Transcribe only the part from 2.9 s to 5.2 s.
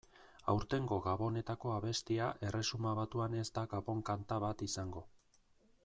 Batuan ez da gabon-kanta bat izango.